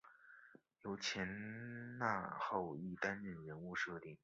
[0.81, 4.17] 由前纳浩一担任人物设定。